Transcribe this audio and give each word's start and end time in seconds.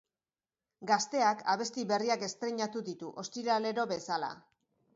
Gazteak 0.91 1.43
abesti 1.55 1.85
berriak 1.93 2.25
estreinatu 2.29 2.83
ditu, 2.89 3.13
ostiralero 3.25 3.89
bezala. 3.95 4.35